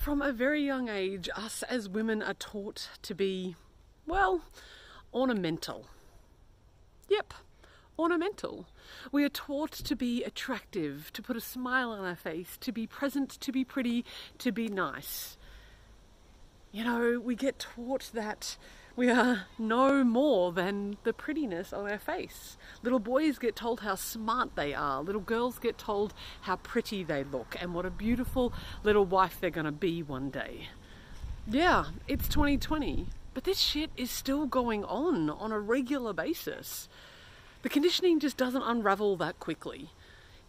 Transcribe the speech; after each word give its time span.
From 0.00 0.22
a 0.22 0.32
very 0.32 0.64
young 0.64 0.88
age, 0.88 1.28
us 1.36 1.62
as 1.64 1.86
women 1.86 2.22
are 2.22 2.32
taught 2.32 2.88
to 3.02 3.14
be, 3.14 3.54
well, 4.06 4.40
ornamental. 5.12 5.88
Yep, 7.10 7.34
ornamental. 7.98 8.66
We 9.12 9.24
are 9.24 9.28
taught 9.28 9.72
to 9.72 9.94
be 9.94 10.24
attractive, 10.24 11.10
to 11.12 11.20
put 11.20 11.36
a 11.36 11.40
smile 11.42 11.90
on 11.90 12.02
our 12.06 12.16
face, 12.16 12.56
to 12.62 12.72
be 12.72 12.86
present, 12.86 13.28
to 13.42 13.52
be 13.52 13.62
pretty, 13.62 14.06
to 14.38 14.50
be 14.50 14.68
nice. 14.68 15.36
You 16.72 16.84
know, 16.84 17.20
we 17.20 17.34
get 17.34 17.58
taught 17.58 18.10
that 18.14 18.56
we 18.96 19.10
are 19.10 19.46
no 19.58 20.04
more 20.04 20.52
than 20.52 20.96
the 21.04 21.12
prettiness 21.12 21.72
on 21.72 21.90
our 21.90 21.98
face. 21.98 22.56
Little 22.82 22.98
boys 22.98 23.38
get 23.38 23.56
told 23.56 23.80
how 23.80 23.94
smart 23.94 24.56
they 24.56 24.74
are. 24.74 25.02
Little 25.02 25.20
girls 25.20 25.58
get 25.58 25.78
told 25.78 26.12
how 26.42 26.56
pretty 26.56 27.04
they 27.04 27.24
look 27.24 27.56
and 27.60 27.74
what 27.74 27.86
a 27.86 27.90
beautiful 27.90 28.52
little 28.82 29.04
wife 29.04 29.38
they're 29.40 29.50
going 29.50 29.64
to 29.64 29.72
be 29.72 30.02
one 30.02 30.30
day. 30.30 30.68
Yeah, 31.46 31.86
it's 32.06 32.28
2020, 32.28 33.06
but 33.34 33.44
this 33.44 33.58
shit 33.58 33.90
is 33.96 34.10
still 34.10 34.46
going 34.46 34.84
on 34.84 35.30
on 35.30 35.52
a 35.52 35.58
regular 35.58 36.12
basis. 36.12 36.88
The 37.62 37.68
conditioning 37.68 38.20
just 38.20 38.36
doesn't 38.36 38.62
unravel 38.62 39.16
that 39.16 39.38
quickly. 39.38 39.90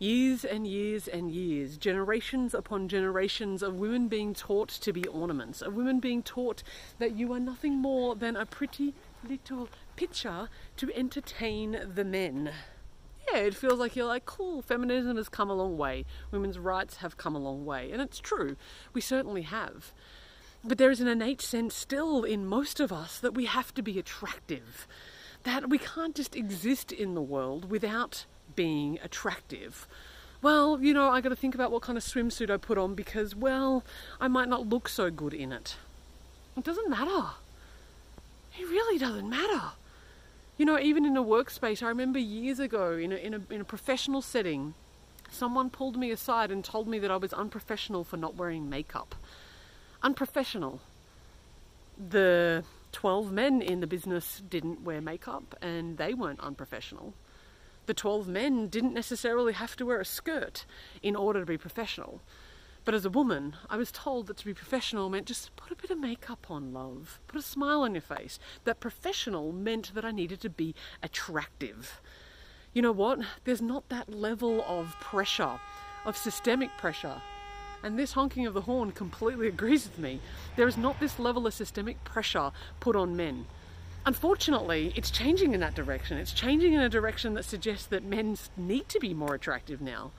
Years 0.02 0.44
and 0.44 0.66
years 0.66 1.08
and 1.08 1.30
years, 1.30 1.78
generations 1.78 2.56
upon 2.56 2.88
generations 2.88 3.62
of 3.62 3.76
women 3.76 4.08
being 4.08 4.34
taught 4.34 4.70
to 4.70 4.92
be 4.92 5.06
ornaments, 5.06 5.62
of 5.62 5.76
women 5.76 6.00
being 6.00 6.24
taught 6.24 6.64
that 6.98 7.16
you 7.16 7.32
are 7.34 7.40
nothing 7.40 7.76
more 7.76 8.16
than 8.16 8.36
a 8.36 8.48
pretty 8.48 8.96
little 9.24 9.70
picture 9.96 10.50
to 10.78 10.92
entertain 10.96 11.80
the 11.94 12.04
men. 12.04 12.52
Yeah, 13.32 13.42
it 13.42 13.54
feels 13.54 13.78
like 13.78 13.96
you're 13.96 14.08
like, 14.08 14.26
cool, 14.26 14.64
feminism 14.64 15.18
has 15.18 15.30
come 15.30 15.52
a 15.52 15.54
long 15.54 15.78
way, 15.78 16.06
women's 16.32 16.58
rights 16.58 16.96
have 16.96 17.18
come 17.18 17.36
a 17.36 17.40
long 17.40 17.64
way, 17.64 17.92
and 17.92 18.02
it's 18.02 18.18
true, 18.18 18.56
we 18.94 19.02
certainly 19.02 19.44
have. 19.44 19.94
But 20.64 20.80
there 20.80 20.90
is 20.90 21.00
an 21.00 21.10
innate 21.10 21.42
sense 21.42 21.76
still 21.76 22.24
in 22.24 22.48
most 22.48 22.80
of 22.80 22.92
us 22.92 23.20
that 23.20 23.36
we 23.36 23.46
have 23.46 23.72
to 23.76 23.84
be 23.84 24.00
attractive 24.00 24.88
that 25.44 25.70
we 25.70 25.78
can't 25.78 26.16
just 26.16 26.36
exist 26.36 26.92
in 26.92 27.14
the 27.16 27.22
world 27.22 27.70
without 27.70 28.26
being 28.62 29.00
attractive. 29.02 29.88
Well, 30.44 30.80
you 30.80 30.94
know, 30.94 31.10
I 31.10 31.20
got 31.20 31.30
to 31.30 31.36
think 31.36 31.56
about 31.56 31.72
what 31.72 31.82
kind 31.82 31.98
of 31.98 32.04
swimsuit 32.04 32.52
I 32.52 32.58
put 32.58 32.78
on 32.78 32.94
because, 32.94 33.36
well, 33.36 33.84
I 34.20 34.28
might 34.28 34.50
not 34.50 34.70
look 34.70 34.88
so 34.88 35.10
good 35.10 35.34
in 35.34 35.52
it. 35.52 35.78
It 36.56 36.64
doesn't 36.64 36.88
matter. 36.88 37.30
It 38.60 38.66
really 38.66 39.00
doesn't 39.00 39.28
matter. 39.28 39.64
You 40.60 40.66
know, 40.66 40.78
even 40.78 41.06
in 41.06 41.18
a 41.18 41.24
workspace, 41.24 41.82
I 41.82 41.88
remember 41.88 42.20
years 42.20 42.60
ago 42.60 42.92
in 42.92 43.12
a, 43.12 43.16
in 43.16 43.34
a, 43.34 43.42
in 43.50 43.62
a 43.62 43.64
professional 43.64 44.22
setting, 44.22 44.76
someone 45.32 45.72
pulled 45.72 45.98
me 45.98 46.12
aside 46.12 46.52
and 46.52 46.64
told 46.64 46.88
me 46.88 47.00
that 47.00 47.10
I 47.10 47.18
was 47.18 47.34
unprofessional 47.34 48.04
for 48.04 48.18
not 48.18 48.36
wearing 48.36 48.70
makeup. 48.70 49.16
Unprofessional. 50.04 50.82
The 51.98 52.64
12 52.92 53.32
men 53.32 53.64
in 53.64 53.80
the 53.80 53.88
business 53.88 54.44
didn't 54.48 54.84
wear 54.84 55.02
makeup 55.02 55.56
and 55.64 55.98
they 55.98 56.14
weren't 56.14 56.40
unprofessional. 56.42 57.16
The 57.86 57.94
12 57.94 58.28
men 58.28 58.68
didn't 58.68 58.94
necessarily 58.94 59.54
have 59.54 59.76
to 59.78 59.86
wear 59.86 60.00
a 60.00 60.06
skirt 60.06 60.66
in 61.02 61.16
order 61.16 61.40
to 61.40 61.46
be 61.46 61.58
professional. 61.58 62.22
But 62.84 62.96
as 62.96 63.06
a 63.06 63.10
woman, 63.10 63.56
I 63.70 63.78
was 63.78 63.92
told 63.92 64.28
that 64.28 64.38
to 64.38 64.46
be 64.46 64.54
professional 64.54 65.10
meant 65.10 65.28
just 65.28 65.56
put 65.56 65.72
a 65.72 65.76
bit 65.76 65.92
of 65.92 66.00
makeup 66.00 66.48
on, 66.50 66.74
love. 66.74 67.20
Put 67.28 67.40
a 67.40 67.44
smile 67.44 67.82
on 67.82 67.94
your 67.94 68.02
face. 68.02 68.40
That 68.64 68.80
professional 68.80 69.52
meant 69.52 69.94
that 69.94 70.06
I 70.06 70.12
needed 70.12 70.42
to 70.42 70.50
be 70.50 70.74
attractive. 71.04 72.02
You 72.74 72.82
know 72.82 72.92
what? 72.92 73.20
There's 73.44 73.62
not 73.62 73.90
that 73.90 74.12
level 74.12 74.64
of 74.68 74.96
pressure, 75.00 75.60
of 76.06 76.18
systemic 76.18 76.70
pressure, 76.78 77.22
and 77.84 77.98
this 77.98 78.14
honking 78.14 78.46
of 78.46 78.54
the 78.54 78.62
horn 78.62 78.92
completely 78.92 79.48
agrees 79.48 79.88
with 79.88 80.00
me. 80.00 80.20
There 80.56 80.68
is 80.68 80.78
not 80.78 81.00
this 81.00 81.20
level 81.20 81.48
of 81.48 81.54
systemic 81.54 82.04
pressure 82.04 82.52
put 82.80 82.96
on 82.96 83.16
men. 83.16 83.46
Unfortunately, 84.06 84.92
it's 84.96 85.12
changing 85.12 85.54
in 85.54 85.60
that 85.60 85.76
direction. 85.76 86.18
It's 86.18 86.34
changing 86.34 86.74
in 86.74 86.82
a 86.82 86.90
direction 86.90 87.36
that 87.36 87.46
suggests 87.46 87.86
that 87.88 88.04
men 88.04 88.38
need 88.58 88.90
to 88.90 89.00
be 89.00 89.14
more 89.14 89.36
attractive 89.36 89.80
now. 89.80 90.12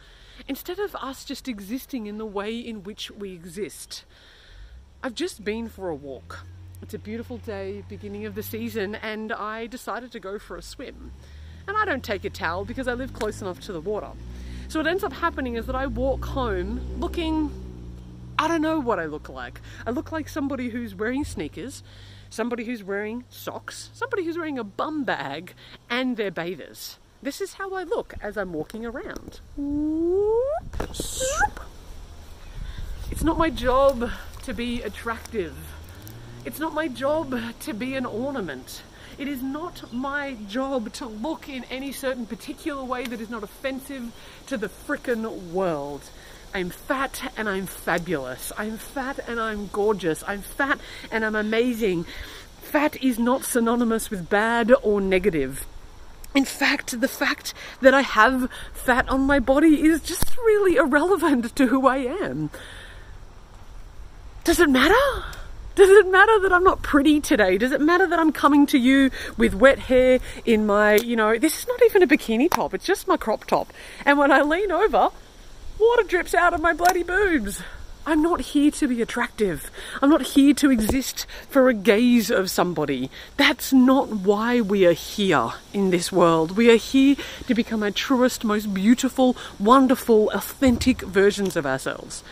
Instead 0.47 0.78
of 0.78 0.94
us 0.97 1.25
just 1.25 1.48
existing 1.48 2.06
in 2.06 2.19
the 2.19 2.26
way 2.26 2.56
in 2.56 2.84
which 2.84 3.10
we 3.10 3.32
exist. 3.32 4.04
I've 5.03 5.15
just 5.15 5.44
been 5.44 5.69
for 5.69 5.88
a 5.88 5.94
walk. 5.97 6.47
It's 6.81 6.94
a 6.94 6.98
beautiful 6.98 7.38
day, 7.38 7.84
beginning 7.88 8.25
of 8.25 8.37
the 8.37 8.42
season, 8.42 8.94
and 8.94 9.32
I 9.32 9.66
decided 9.66 10.12
to 10.12 10.21
go 10.21 10.38
for 10.38 10.56
a 10.56 10.62
swim. 10.62 11.12
And 11.66 11.76
I 11.76 11.84
don't 11.84 12.04
take 12.04 12.25
a 12.25 12.31
towel 12.31 12.65
because 12.65 12.87
I 12.87 12.94
live 12.94 13.12
close 13.12 13.41
enough 13.41 13.60
to 13.62 13.72
the 13.72 13.81
water. 13.81 14.10
So 14.69 14.78
what 14.81 14.87
ends 14.87 15.04
up 15.04 15.12
happening 15.12 15.56
is 15.56 15.66
that 15.66 15.76
I 15.76 15.87
walk 15.87 16.25
home 16.25 17.00
looking, 17.00 17.50
I 18.38 18.48
don't 18.48 18.62
know 18.62 18.81
what 18.81 18.98
I 18.98 19.06
look 19.06 19.28
like. 19.28 19.60
I 19.87 19.91
look 19.91 20.12
like 20.12 20.28
somebody 20.28 20.71
who's 20.71 20.94
wearing 20.94 21.25
sneakers, 21.25 21.82
somebody 22.32 22.65
who's 22.65 22.82
wearing 22.82 23.25
socks, 23.28 23.91
somebody 23.93 24.25
who's 24.25 24.38
wearing 24.38 24.59
a 24.59 24.65
bum 24.65 25.04
bag, 25.04 25.53
and 25.91 26.16
their 26.16 26.31
bathers. 26.31 26.98
This 27.22 27.41
is 27.41 27.54
how 27.54 27.75
I 27.75 27.84
look 27.84 28.15
as 28.20 28.37
I'm 28.37 28.53
walking 28.53 28.84
around. 28.87 29.41
It's 33.10 33.22
not 33.22 33.38
my 33.38 33.50
job 33.50 34.10
to 34.44 34.54
be 34.54 34.82
attractive. 34.82 35.54
It's 36.44 36.59
not 36.59 36.75
my 36.75 36.88
job 36.88 37.38
to 37.60 37.75
be 37.75 37.94
an 37.94 38.06
ornament. 38.06 38.82
It 39.19 39.28
is 39.28 39.42
not 39.42 39.92
my 39.92 40.37
job 40.48 40.92
to 40.94 41.06
look 41.06 41.48
in 41.48 41.65
any 41.65 41.92
certain 41.92 42.25
particular 42.26 42.82
way 42.82 43.04
that 43.04 43.21
is 43.21 43.28
not 43.28 43.42
offensive 43.44 44.10
to 44.47 44.56
the 44.56 44.69
frickin' 44.69 45.53
world. 45.53 46.03
I'm 46.54 46.70
fat 46.70 47.32
and 47.36 47.48
I'm 47.48 47.66
fabulous. 47.66 48.52
I'm 48.58 48.76
fat 48.76 49.18
and 49.26 49.40
I'm 49.40 49.68
gorgeous. 49.68 50.22
I'm 50.26 50.42
fat 50.42 50.78
and 51.10 51.24
I'm 51.24 51.34
amazing. 51.34 52.04
Fat 52.60 53.02
is 53.02 53.18
not 53.18 53.44
synonymous 53.44 54.10
with 54.10 54.28
bad 54.28 54.72
or 54.82 55.00
negative. 55.00 55.66
In 56.34 56.44
fact, 56.44 57.00
the 57.00 57.08
fact 57.08 57.52
that 57.80 57.94
I 57.94 58.02
have 58.02 58.50
fat 58.72 59.08
on 59.08 59.22
my 59.22 59.38
body 59.38 59.82
is 59.82 60.00
just 60.02 60.36
really 60.38 60.76
irrelevant 60.76 61.54
to 61.56 61.66
who 61.66 61.86
I 61.86 61.98
am. 61.98 62.50
Does 64.44 64.60
it 64.60 64.68
matter? 64.68 65.24
Does 65.74 65.88
it 65.88 66.10
matter 66.10 66.38
that 66.41 66.52
I'm 66.52 66.64
not 66.64 66.82
pretty 66.82 67.20
today? 67.20 67.56
Does 67.56 67.72
it 67.72 67.80
matter 67.80 68.06
that 68.06 68.18
I'm 68.18 68.32
coming 68.32 68.66
to 68.66 68.78
you 68.78 69.10
with 69.38 69.54
wet 69.54 69.78
hair 69.78 70.20
in 70.44 70.66
my, 70.66 70.96
you 70.96 71.16
know, 71.16 71.38
this 71.38 71.60
is 71.60 71.66
not 71.66 71.82
even 71.84 72.02
a 72.02 72.06
bikini 72.06 72.50
top, 72.50 72.74
it's 72.74 72.84
just 72.84 73.08
my 73.08 73.16
crop 73.16 73.46
top. 73.46 73.72
And 74.04 74.18
when 74.18 74.30
I 74.30 74.42
lean 74.42 74.70
over, 74.70 75.10
water 75.82 76.04
drips 76.04 76.32
out 76.32 76.54
of 76.54 76.60
my 76.60 76.72
bloody 76.72 77.03
boobs. 77.03 77.60
I'm 78.06 78.22
not 78.22 78.41
here 78.41 78.70
to 78.70 78.87
be 78.87 79.03
attractive. 79.03 79.69
I'm 80.00 80.10
not 80.10 80.22
here 80.22 80.54
to 80.54 80.70
exist 80.70 81.26
for 81.48 81.69
a 81.69 81.75
gaze 81.75 82.31
of 82.31 82.50
somebody. 82.50 83.10
That's 83.37 83.72
not 83.72 84.09
why 84.09 84.60
we 84.60 84.87
are 84.87 84.92
here 84.92 85.53
in 85.72 85.91
this 85.91 86.12
world. 86.12 86.56
We 86.56 86.71
are 86.71 86.76
here 86.76 87.16
to 87.47 87.54
become 87.54 87.82
our 87.82 87.91
truest, 87.91 88.44
most 88.44 88.72
beautiful, 88.72 89.37
wonderful, 89.59 90.31
authentic 90.31 91.03
versions 91.03 91.56
of 91.56 91.66
ourselves 91.66 92.22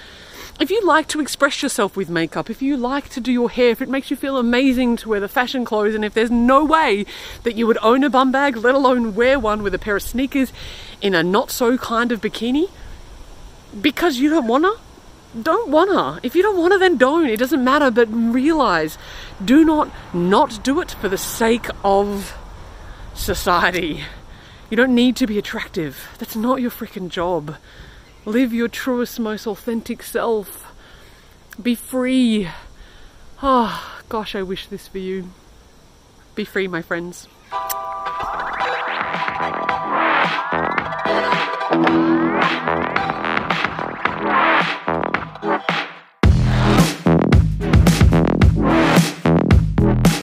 if 0.60 0.70
you 0.70 0.84
like 0.84 1.08
to 1.08 1.20
express 1.20 1.62
yourself 1.62 1.96
with 1.96 2.10
makeup, 2.10 2.50
if 2.50 2.60
you 2.60 2.76
like 2.76 3.08
to 3.08 3.20
do 3.20 3.32
your 3.32 3.48
hair, 3.48 3.70
if 3.70 3.80
it 3.80 3.88
makes 3.88 4.10
you 4.10 4.16
feel 4.16 4.36
amazing 4.36 4.94
to 4.98 5.08
wear 5.08 5.18
the 5.18 5.26
fashion 5.26 5.64
clothes, 5.64 5.94
and 5.94 6.04
if 6.04 6.12
there's 6.12 6.30
no 6.30 6.66
way 6.66 7.06
that 7.44 7.56
you 7.56 7.66
would 7.66 7.78
own 7.80 8.04
a 8.04 8.10
bum 8.10 8.30
bag, 8.30 8.58
let 8.58 8.74
alone 8.74 9.14
wear 9.14 9.38
one 9.38 9.62
with 9.62 9.74
a 9.74 9.78
pair 9.78 9.96
of 9.96 10.02
sneakers 10.02 10.52
in 11.00 11.14
a 11.14 11.22
not 11.22 11.50
so 11.50 11.78
kind 11.78 12.12
of 12.12 12.20
bikini, 12.20 12.68
because 13.78 14.18
you 14.18 14.30
don't 14.30 14.46
wanna, 14.46 14.72
don't 15.40 15.70
wanna. 15.70 16.20
If 16.22 16.34
you 16.34 16.42
don't 16.42 16.58
wanna, 16.58 16.78
then 16.78 16.96
don't. 16.96 17.26
It 17.26 17.38
doesn't 17.38 17.62
matter, 17.62 17.90
but 17.90 18.08
realize 18.10 18.98
do 19.44 19.64
not 19.64 19.90
not 20.14 20.62
do 20.62 20.80
it 20.80 20.92
for 20.92 21.08
the 21.08 21.18
sake 21.18 21.68
of 21.84 22.36
society. 23.14 24.04
You 24.70 24.76
don't 24.76 24.94
need 24.94 25.16
to 25.16 25.26
be 25.26 25.38
attractive. 25.38 26.08
That's 26.18 26.36
not 26.36 26.60
your 26.60 26.70
freaking 26.70 27.08
job. 27.08 27.56
Live 28.24 28.52
your 28.52 28.68
truest, 28.68 29.18
most 29.18 29.46
authentic 29.46 30.02
self. 30.02 30.72
Be 31.60 31.74
free. 31.74 32.48
Oh, 33.42 34.00
gosh, 34.08 34.34
I 34.34 34.42
wish 34.42 34.66
this 34.66 34.86
for 34.86 34.98
you. 34.98 35.30
Be 36.34 36.44
free, 36.44 36.68
my 36.68 36.82
friends. 36.82 37.26